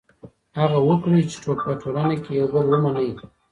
[0.57, 3.11] هڅه وکړئ چي په ټولنه کي یو بل ومنئ.